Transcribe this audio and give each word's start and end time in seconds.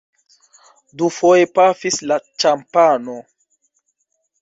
Dufoje 1.01 1.51
pafis 1.59 2.01
la 2.09 2.19
ĉampano. 2.25 3.21